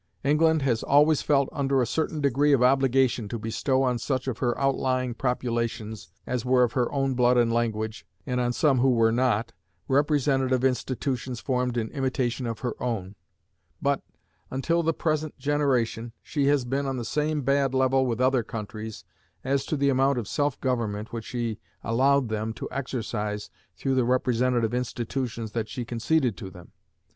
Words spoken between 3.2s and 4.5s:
to bestow on such of